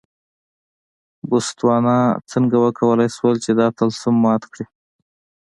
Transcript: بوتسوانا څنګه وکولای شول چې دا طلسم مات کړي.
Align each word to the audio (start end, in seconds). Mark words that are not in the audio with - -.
بوتسوانا 1.29 1.97
څنګه 2.31 2.55
وکولای 2.65 3.09
شول 3.15 3.35
چې 3.43 3.51
دا 3.59 3.67
طلسم 3.77 4.15
مات 4.23 4.43
کړي. 4.51 4.65